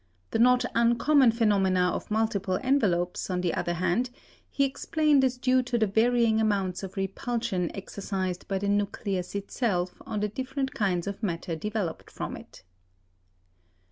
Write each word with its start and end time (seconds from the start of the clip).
The 0.31 0.39
not 0.39 0.65
uncommon 0.73 1.31
phenomena 1.31 1.91
of 1.91 2.09
multiple 2.09 2.57
envelopes, 2.63 3.29
on 3.29 3.41
the 3.41 3.53
other 3.53 3.73
hand, 3.75 4.09
he 4.49 4.63
explained 4.63 5.23
as 5.23 5.37
due 5.37 5.61
to 5.61 5.77
the 5.77 5.85
varying 5.85 6.41
amounts 6.41 6.81
of 6.81 6.97
repulsion 6.97 7.69
exercised 7.75 8.47
by 8.47 8.57
the 8.57 8.67
nucleus 8.69 9.35
itself 9.35 10.01
on 10.07 10.21
the 10.21 10.27
different 10.27 10.73
kinds 10.73 11.05
of 11.05 11.21
matter 11.21 11.55
developed 11.55 12.09
from 12.09 12.35
it. 12.35 12.63